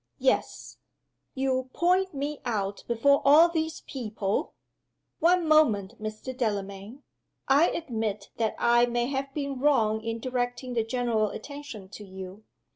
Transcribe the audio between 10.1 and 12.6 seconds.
directing the general attention to you.